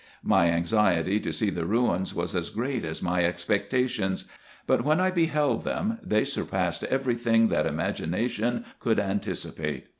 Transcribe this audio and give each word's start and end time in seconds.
My 0.23 0.47
anxiety 0.49 1.19
to 1.19 1.31
see 1.31 1.51
the 1.51 1.67
ruins 1.67 2.15
was 2.15 2.33
as 2.35 2.49
great 2.49 2.83
as 2.85 3.03
my 3.03 3.23
expectations; 3.23 4.25
but, 4.65 4.83
when 4.83 4.99
I 4.99 5.11
beheld 5.11 5.63
them, 5.63 5.99
they 6.01 6.25
sur 6.25 6.43
passed 6.45 6.83
every 6.85 7.13
thing 7.13 7.49
that 7.49 7.67
imagination 7.67 8.65
could 8.79 8.99
anticipate. 8.99 9.85